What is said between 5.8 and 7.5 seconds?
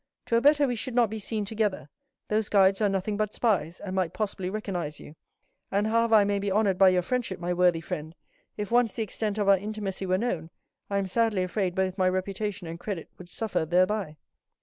however I may be honored by your friendship,